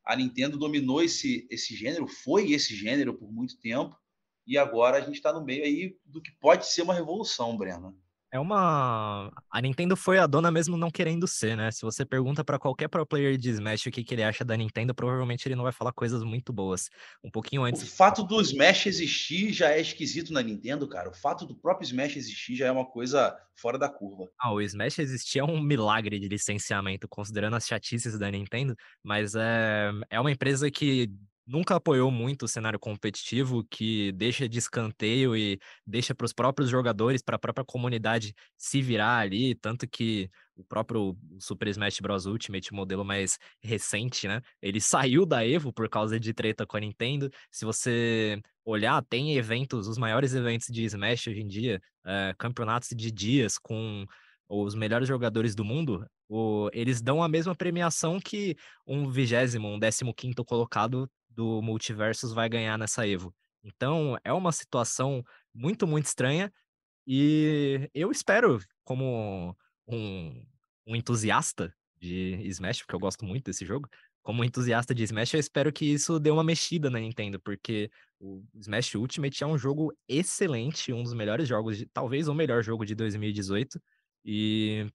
[0.09, 3.95] a Nintendo dominou esse, esse gênero, foi esse gênero por muito tempo,
[4.47, 7.95] e agora a gente está no meio aí do que pode ser uma revolução, Breno.
[8.31, 9.33] É uma.
[9.51, 11.71] A Nintendo foi a dona mesmo não querendo ser, né?
[11.71, 14.57] Se você pergunta para qualquer pro player de Smash o que, que ele acha da
[14.57, 16.91] Nintendo, provavelmente ele não vai falar coisas muito boas.
[17.25, 17.83] Um pouquinho antes.
[17.83, 21.09] O fato do Smash existir já é esquisito na Nintendo, cara.
[21.09, 24.29] O fato do próprio Smash existir já é uma coisa fora da curva.
[24.39, 29.35] Ah, o Smash existir é um milagre de licenciamento, considerando as chatices da Nintendo, mas
[29.35, 31.11] é, é uma empresa que
[31.49, 36.69] nunca apoiou muito o cenário competitivo, que deixa de escanteio e deixa para os próprios
[36.69, 42.27] jogadores, para a própria comunidade se virar ali, tanto que o próprio Super Smash Bros.
[42.27, 44.43] Ultimate, modelo mais recente, né?
[44.61, 47.31] Ele saiu da Evo por causa de treta com a Nintendo.
[47.51, 52.91] Se você olhar, tem eventos, os maiores eventos de Smash hoje em dia, é, campeonatos
[52.95, 54.05] de dias com
[54.49, 58.57] os melhores jogadores do mundo, o, eles dão a mesma premiação que
[58.87, 61.09] um vigésimo, um décimo quinto colocado
[61.39, 63.33] do Multiversus vai ganhar nessa Evo.
[63.63, 65.25] Então, é uma situação
[65.55, 66.53] muito, muito estranha.
[67.07, 70.45] E eu espero, como um,
[70.85, 73.89] um entusiasta de Smash, porque eu gosto muito desse jogo,
[74.21, 78.43] como entusiasta de Smash, eu espero que isso dê uma mexida na Nintendo, porque o
[78.57, 82.85] Smash Ultimate é um jogo excelente, um dos melhores jogos, de, talvez o melhor jogo
[82.85, 83.81] de 2018.
[84.25, 84.87] E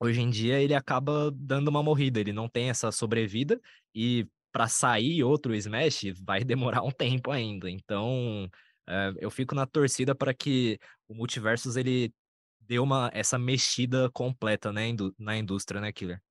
[0.00, 3.60] hoje em dia ele acaba dando uma morrida, ele não tem essa sobrevida
[3.94, 7.68] e para sair outro Smash vai demorar um tempo ainda.
[7.68, 8.48] Então,
[8.86, 12.14] é, eu fico na torcida para que o Multiversus ele
[12.60, 14.84] dê uma essa mexida completa né,
[15.18, 16.22] na indústria, né, Killer?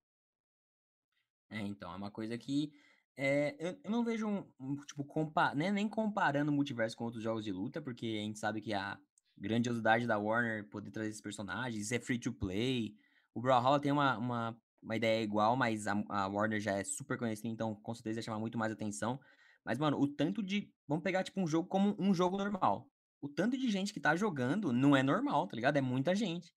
[1.49, 2.71] É, então, é uma coisa que
[3.17, 7.03] é, eu, eu, não vejo um, um tipo, compa né, nem comparando o multiverso com
[7.03, 8.97] outros jogos de luta, porque a gente sabe que a
[9.38, 12.95] grandiosidade da Warner poder trazer esses personagens, é free to play.
[13.33, 17.17] O Brawlhalla tem uma, uma uma ideia igual, mas a, a, Warner já é super
[17.17, 19.19] conhecida, então com certeza ia chamar muito mais atenção.
[19.63, 20.72] Mas, mano, o tanto de.
[20.88, 22.89] Vamos pegar, tipo, um jogo como um jogo normal.
[23.22, 25.78] O tanto de gente que tá jogando não é normal, tá ligado?
[25.78, 26.54] É muita gente.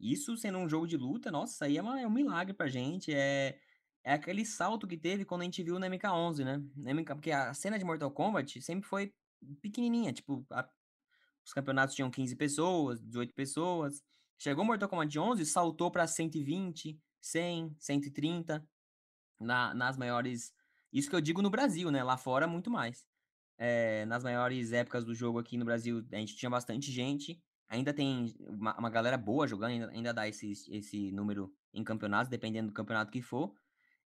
[0.00, 2.68] Isso sendo um jogo de luta, nossa, isso aí é, uma, é um milagre pra
[2.68, 3.12] gente.
[3.14, 3.58] É,
[4.04, 6.62] é aquele salto que teve quando a gente viu na MK11, né?
[6.94, 9.12] MK, porque a cena de Mortal Kombat sempre foi
[9.60, 10.68] pequenininha, tipo, a-
[11.44, 14.02] os campeonatos tinham 15 pessoas, 18 pessoas.
[14.36, 18.66] Chegou Mortal Kombat 11, saltou para 120, 100, 130
[19.40, 20.52] na, nas maiores.
[20.92, 22.02] Isso que eu digo no Brasil, né?
[22.02, 23.06] Lá fora, muito mais.
[23.56, 27.42] É, nas maiores épocas do jogo aqui no Brasil, a gente tinha bastante gente.
[27.68, 32.30] Ainda tem uma, uma galera boa jogando, ainda, ainda dá esse, esse número em campeonatos,
[32.30, 33.54] dependendo do campeonato que for.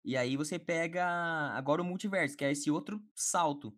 [0.03, 1.05] E aí você pega
[1.53, 3.75] agora o multiverso, que é esse outro salto.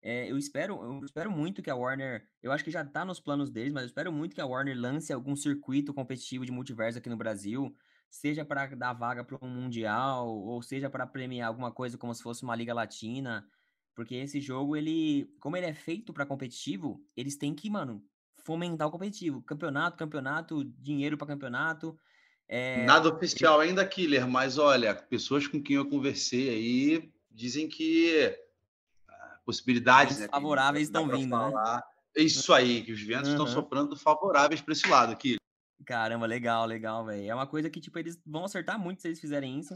[0.00, 3.20] É, eu espero, eu espero muito que a Warner, eu acho que já tá nos
[3.20, 6.98] planos deles, mas eu espero muito que a Warner lance algum circuito competitivo de multiverso
[6.98, 7.76] aqui no Brasil,
[8.10, 12.22] seja para dar vaga para um mundial, ou seja para premiar alguma coisa como se
[12.22, 13.46] fosse uma liga latina,
[13.94, 18.04] porque esse jogo ele, como ele é feito para competitivo, eles têm que, mano,
[18.44, 21.98] fomentar o competitivo, campeonato, campeonato, dinheiro para campeonato.
[22.48, 28.36] É, Nada oficial ainda, Killer, mas olha, pessoas com quem eu conversei aí dizem que
[29.08, 30.28] ah, possibilidades, né?
[30.28, 31.80] favoráveis estão vindo, né?
[32.16, 33.54] É isso aí, que os ventos estão Aham.
[33.54, 35.38] soprando favoráveis para esse lado, Killer.
[35.84, 37.30] Caramba, legal, legal, velho.
[37.30, 39.74] É uma coisa que, tipo, eles vão acertar muito se eles fizerem isso.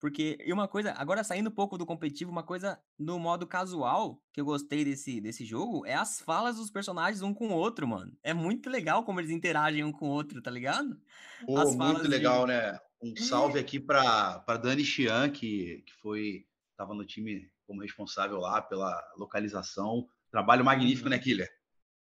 [0.00, 4.20] Porque, e uma coisa, agora saindo um pouco do competitivo, uma coisa no modo casual
[4.32, 7.86] que eu gostei desse, desse jogo é as falas dos personagens um com o outro,
[7.88, 8.12] mano.
[8.22, 11.00] É muito legal como eles interagem um com o outro, tá ligado?
[11.46, 12.78] Pô, As muito de- legal, né?
[13.00, 18.60] Um salve aqui para Dani Chian, que, que foi estava no time como responsável lá
[18.60, 20.06] pela localização.
[20.30, 21.10] Trabalho magnífico, Uhum.
[21.10, 21.48] né, Killer?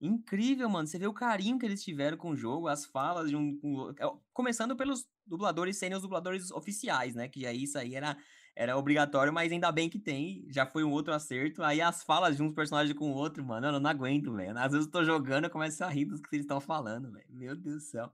[0.00, 0.86] Incrível, mano.
[0.86, 3.74] Você vê o carinho que eles tiveram com o jogo, as falas de um com
[3.74, 3.90] o.
[3.90, 7.28] É, Começando pelos dubladores serem os dubladores oficiais, né?
[7.28, 8.16] Que aí isso aí era,
[8.56, 10.46] era obrigatório, mas ainda bem que tem.
[10.48, 11.62] Já foi um outro acerto.
[11.62, 14.56] Aí as falas de um personagem com o outro, mano, eu não aguento, velho.
[14.58, 17.26] Às vezes eu tô jogando, eu começo a rir dos que eles estão falando, velho.
[17.28, 18.10] Meu Deus do céu.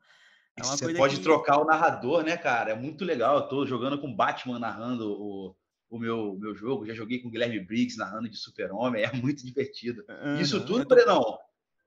[0.59, 2.73] É Você pode que- trocar o narrador, né, cara?
[2.73, 3.37] É muito legal.
[3.37, 5.55] Eu tô jogando com Batman narrando o,
[5.91, 6.85] o meu, meu jogo.
[6.87, 9.05] Já joguei com Guilherme Briggs narrando de Super-Homem.
[9.05, 10.03] É muito divertido.
[10.41, 11.39] Isso Aham, tudo, tô- Brenão,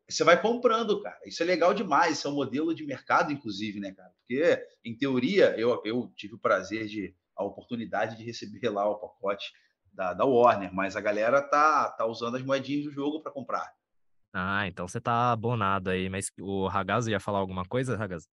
[0.09, 1.19] você vai comprando, cara.
[1.25, 2.17] Isso é legal demais.
[2.17, 4.09] Isso é um modelo de mercado, inclusive, né, cara?
[4.17, 8.99] Porque, em teoria, eu, eu tive o prazer de, a oportunidade de receber lá o
[8.99, 9.51] pacote
[9.93, 13.71] da, da Warner, mas a galera tá, tá usando as moedinhas do jogo para comprar.
[14.33, 18.27] Ah, então você tá abonado aí, mas o Ragazzo ia falar alguma coisa, Ragazzo?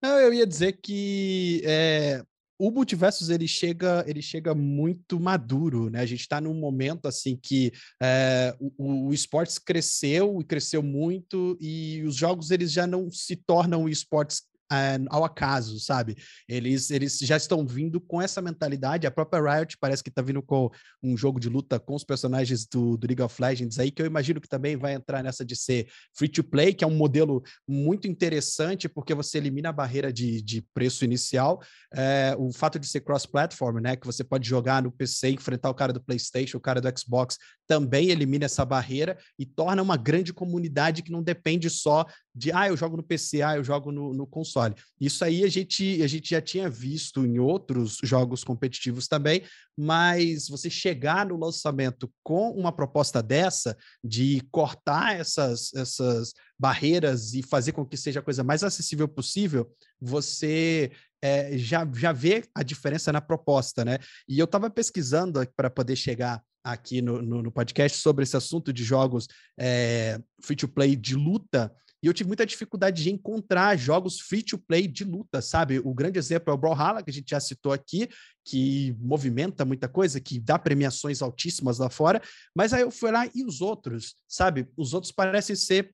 [0.00, 2.22] Não, eu ia dizer que é,
[2.58, 6.00] o Multiversus ele chega, ele chega muito maduro, né?
[6.00, 11.56] A gente está num momento assim que é, o, o esportes cresceu e cresceu muito,
[11.60, 16.16] e os jogos eles já não se tornam esportes é, ao acaso, sabe?
[16.48, 19.06] Eles, eles já estão vindo com essa mentalidade.
[19.06, 20.70] A própria Riot parece que está vindo com
[21.02, 24.06] um jogo de luta com os personagens do, do League of Legends aí, que eu
[24.06, 27.42] imagino que também vai entrar nessa de ser free to play, que é um modelo
[27.66, 31.62] muito interessante, porque você elimina a barreira de, de preço inicial.
[31.94, 33.96] É, o fato de ser cross-platform, né?
[33.96, 37.38] Que você pode jogar no PC, enfrentar o cara do PlayStation, o cara do Xbox,
[37.68, 42.68] também elimina essa barreira e torna uma grande comunidade que não depende só de ah,
[42.68, 44.74] eu jogo no PC, ah, eu jogo no, no console.
[44.98, 49.42] Isso aí a gente, a gente já tinha visto em outros jogos competitivos também,
[49.76, 57.42] mas você chegar no lançamento com uma proposta dessa, de cortar essas, essas barreiras e
[57.42, 62.62] fazer com que seja a coisa mais acessível possível, você é, já, já vê a
[62.62, 63.98] diferença na proposta, né?
[64.28, 68.72] E eu estava pesquisando para poder chegar aqui no, no, no, podcast sobre esse assunto
[68.72, 69.26] de jogos
[69.58, 75.42] é, free-to-play de luta, e eu tive muita dificuldade de encontrar jogos free-to-play de luta,
[75.42, 75.80] sabe?
[75.80, 78.08] O grande exemplo é o Brawlhalla, que a gente já citou aqui,
[78.44, 82.22] que movimenta muita coisa, que dá premiações altíssimas lá fora,
[82.54, 84.68] mas aí eu fui lá e os outros, sabe?
[84.76, 85.92] Os outros parecem ser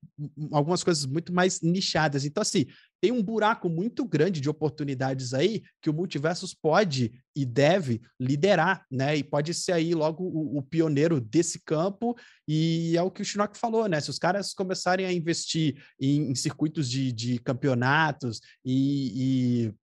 [0.51, 2.23] algumas coisas muito mais nichadas.
[2.23, 2.67] Então, assim,
[3.05, 8.83] tem um buraco muito grande de oportunidades aí que o Multiversus pode e deve liderar,
[8.89, 9.15] né?
[9.15, 12.15] E pode ser aí logo o, o pioneiro desse campo,
[12.47, 14.01] e é o que o Shinnok falou, né?
[14.01, 19.73] Se os caras começarem a investir em, em circuitos de, de campeonatos e, e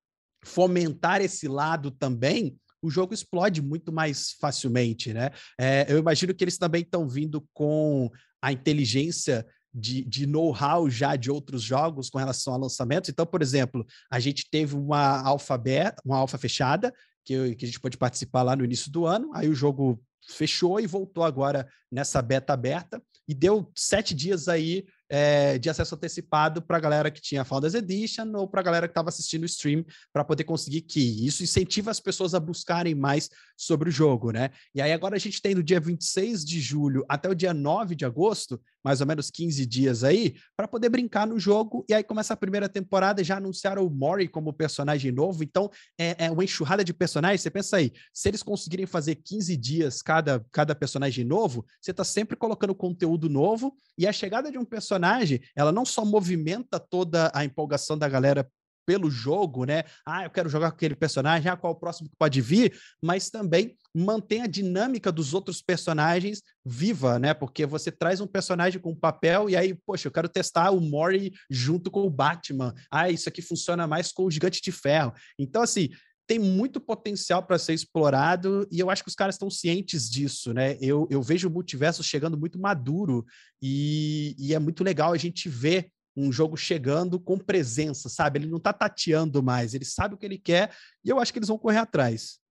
[0.45, 5.31] fomentar esse lado também, o jogo explode muito mais facilmente, né?
[5.61, 8.11] É, eu imagino que eles também estão vindo com
[8.43, 13.09] a inteligência de, de know-how já de outros jogos com relação a lançamentos.
[13.09, 15.61] Então, por exemplo, a gente teve uma alfa
[16.05, 16.93] uma alfa fechada,
[17.25, 20.81] que, que a gente pôde participar lá no início do ano, aí o jogo fechou
[20.81, 26.61] e voltou agora nessa beta aberta e deu sete dias aí é, de acesso antecipado
[26.61, 29.47] para a galera que tinha Founders Edition ou para a galera que estava assistindo o
[29.47, 34.33] stream para poder conseguir que isso incentiva as pessoas a buscarem mais sobre o jogo,
[34.33, 34.51] né?
[34.75, 37.95] E aí agora a gente tem do dia 26 de julho até o dia 9
[37.95, 41.85] de agosto mais ou menos 15 dias aí, para poder brincar no jogo.
[41.89, 45.43] E aí começa a primeira temporada e já anunciaram o Mori como personagem novo.
[45.43, 47.41] Então é, é, uma enxurrada de personagens.
[47.41, 52.05] Você pensa aí, se eles conseguirem fazer 15 dias cada, cada personagem novo, você está
[52.05, 53.77] sempre colocando conteúdo novo.
[53.97, 58.51] E a chegada de um personagem, ela não só movimenta toda a empolgação da galera
[58.87, 59.85] pelo jogo, né?
[60.07, 63.31] Ah, eu quero jogar com aquele personagem, ah, qual o próximo que pode vir, mas
[63.31, 67.35] também mantém a dinâmica dos outros personagens viva, né?
[67.35, 71.33] Porque você traz um personagem com papel e aí, poxa, eu quero testar o Mori
[71.51, 72.75] junto com o Batman.
[72.91, 75.13] Ah, isso aqui funciona mais com o Gigante de Ferro.
[75.39, 75.91] Então, assim,
[76.27, 80.55] tem muito potencial para ser explorado e eu acho que os caras estão cientes disso,
[80.55, 80.79] né?
[80.81, 83.27] Eu, eu vejo o multiverso chegando muito maduro
[83.61, 88.39] e, e é muito legal a gente ver um jogo chegando com presença, sabe?
[88.39, 91.39] Ele não tá tateando mais, ele sabe o que ele quer e eu acho que
[91.39, 92.43] eles vão correr atrás.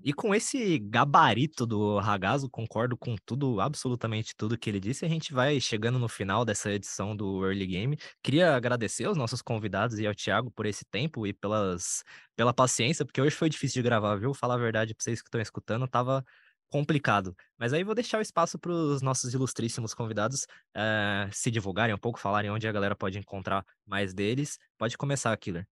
[0.00, 5.04] E com esse gabarito do Ragazo, concordo com tudo, absolutamente tudo que ele disse.
[5.04, 7.98] A gente vai chegando no final dessa edição do Early Game.
[8.22, 12.04] Queria agradecer aos nossos convidados e ao Thiago por esse tempo e pelas,
[12.36, 14.32] pela paciência, porque hoje foi difícil de gravar, viu?
[14.32, 16.24] Falar a verdade para vocês que estão escutando, tava
[16.70, 17.34] complicado.
[17.56, 20.44] Mas aí vou deixar o espaço para os nossos ilustríssimos convidados
[20.76, 24.58] uh, se divulgarem um pouco, falarem onde a galera pode encontrar mais deles.
[24.76, 25.66] Pode começar, Killer.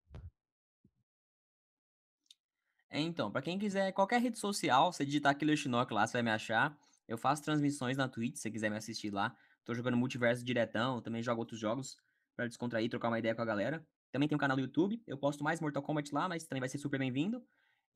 [2.88, 6.22] É, então, para quem quiser qualquer rede social, você digitar Killer Shinnok lá, você vai
[6.22, 6.76] me achar.
[7.06, 9.36] Eu faço transmissões na Twitch, se você quiser me assistir lá.
[9.64, 11.96] Tô jogando multiverso diretão, também jogo outros jogos
[12.34, 13.84] para descontrair, trocar uma ideia com a galera.
[14.12, 16.68] Também tem um canal no YouTube, eu posto mais Mortal Kombat lá, mas também vai
[16.68, 17.44] ser super bem-vindo.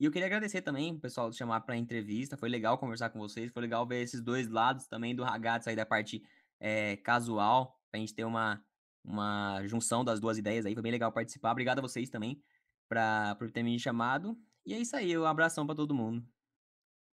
[0.01, 2.35] E eu queria agradecer também o pessoal de chamar para entrevista.
[2.35, 3.51] Foi legal conversar com vocês.
[3.51, 6.23] Foi legal ver esses dois lados também do Ragazzi aí da parte
[6.59, 8.59] é, casual, pra gente ter uma,
[9.05, 10.73] uma junção das duas ideias aí.
[10.73, 11.51] Foi bem legal participar.
[11.51, 12.41] Obrigado a vocês também
[12.89, 14.35] pra, por ter me chamado.
[14.65, 15.15] E é isso aí.
[15.15, 16.25] Um abração para todo mundo.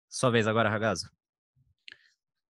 [0.09, 1.11] Sua vez agora, Ragazzo.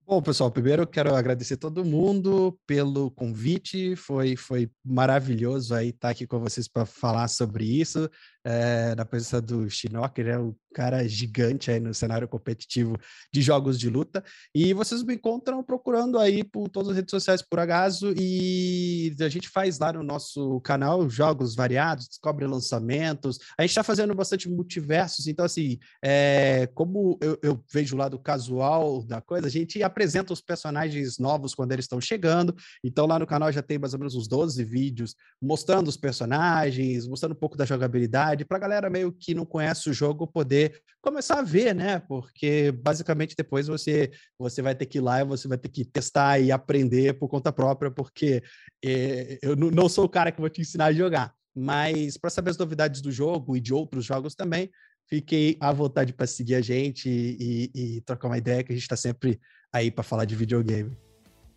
[0.07, 3.95] Bom, pessoal, primeiro eu quero agradecer todo mundo pelo convite.
[3.97, 8.09] Foi, foi maravilhoso aí estar aqui com vocês para falar sobre isso
[8.49, 12.96] é, na presença do Shinnok, né, um cara gigante aí no cenário competitivo
[13.32, 14.24] de jogos de luta.
[14.55, 19.28] E vocês me encontram procurando aí por todas as redes sociais por acaso e a
[19.28, 23.38] gente faz lá no nosso canal jogos variados, descobre lançamentos.
[23.59, 28.18] A gente está fazendo bastante multiversos, então assim, é, como eu, eu vejo o lado
[28.18, 32.55] casual da coisa, a gente apresenta os personagens novos quando eles estão chegando.
[32.82, 37.07] Então lá no canal já tem mais ou menos uns 12 vídeos mostrando os personagens,
[37.07, 40.80] mostrando um pouco da jogabilidade para a galera meio que não conhece o jogo poder
[41.01, 42.01] começar a ver, né?
[42.01, 45.84] Porque basicamente depois você você vai ter que ir lá e você vai ter que
[45.84, 48.43] testar e aprender por conta própria, porque
[48.84, 51.34] é, eu não sou o cara que vou te ensinar a jogar.
[51.55, 54.70] Mas para saber as novidades do jogo e de outros jogos também,
[55.09, 58.74] fiquei à vontade para seguir a gente e, e, e trocar uma ideia, que a
[58.74, 59.41] gente está sempre
[59.72, 60.97] aí para falar de videogame.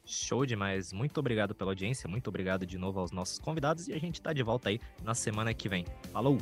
[0.06, 0.92] Show demais.
[0.92, 4.34] Muito obrigado pela audiência, muito obrigado de novo aos nossos convidados e a gente tá
[4.34, 5.86] de volta aí na semana que vem.
[6.12, 6.38] Falou!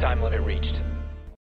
[0.00, 0.83] Time limit reached.